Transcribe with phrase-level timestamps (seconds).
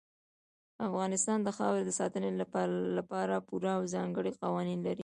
[0.87, 2.31] افغانستان د خاورې د ساتنې
[2.99, 4.99] لپاره پوره او ځانګړي قوانین لري.